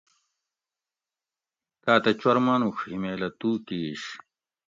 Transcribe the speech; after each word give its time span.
تاۤتہ 1.83 2.11
چور 2.19 2.37
مانوڛ 2.45 2.75
ہیمیل 2.87 3.21
اۤ 3.27 3.33
تُو 3.39 3.49
کِیش 3.65 4.03